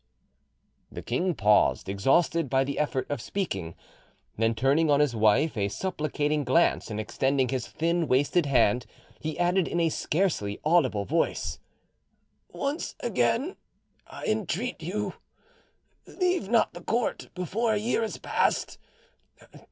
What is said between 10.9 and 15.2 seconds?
voice: "Once again I entreat you,